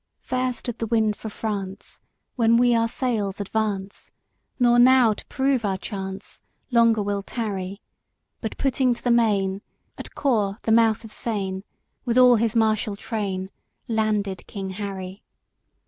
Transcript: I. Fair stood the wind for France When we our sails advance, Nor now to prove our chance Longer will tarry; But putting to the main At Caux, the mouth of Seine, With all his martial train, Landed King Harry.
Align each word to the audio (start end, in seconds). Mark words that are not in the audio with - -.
I. 0.01 0.25
Fair 0.29 0.53
stood 0.53 0.79
the 0.79 0.87
wind 0.87 1.15
for 1.15 1.29
France 1.29 2.01
When 2.35 2.57
we 2.57 2.73
our 2.73 2.87
sails 2.87 3.39
advance, 3.39 4.09
Nor 4.59 4.79
now 4.79 5.13
to 5.13 5.23
prove 5.27 5.63
our 5.63 5.77
chance 5.77 6.41
Longer 6.71 7.03
will 7.03 7.21
tarry; 7.21 7.83
But 8.41 8.57
putting 8.57 8.95
to 8.95 9.03
the 9.03 9.11
main 9.11 9.61
At 9.99 10.15
Caux, 10.15 10.57
the 10.63 10.71
mouth 10.71 11.03
of 11.03 11.11
Seine, 11.11 11.61
With 12.03 12.17
all 12.17 12.37
his 12.37 12.55
martial 12.55 12.95
train, 12.95 13.51
Landed 13.87 14.47
King 14.47 14.71
Harry. 14.71 15.21